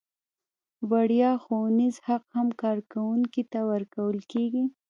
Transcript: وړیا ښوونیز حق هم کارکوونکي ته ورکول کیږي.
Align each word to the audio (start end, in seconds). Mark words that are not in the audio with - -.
وړیا 0.91 1.31
ښوونیز 1.43 1.95
حق 2.07 2.23
هم 2.35 2.47
کارکوونکي 2.63 3.43
ته 3.51 3.59
ورکول 3.71 4.17
کیږي. 4.31 4.63